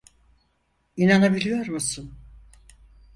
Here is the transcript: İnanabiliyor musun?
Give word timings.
İnanabiliyor 0.97 1.67
musun? 1.67 2.17